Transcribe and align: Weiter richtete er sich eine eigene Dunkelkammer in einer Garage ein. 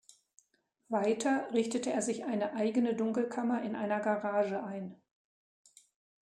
Weiter 0.89 1.49
richtete 1.53 1.91
er 1.91 2.01
sich 2.01 2.25
eine 2.25 2.53
eigene 2.55 2.95
Dunkelkammer 2.95 3.61
in 3.61 3.75
einer 3.75 3.99
Garage 3.99 4.63
ein. 4.63 4.99